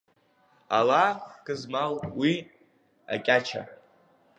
[0.77, 1.05] Ала
[1.45, 2.33] гызмал, уи
[3.13, 3.61] акьача.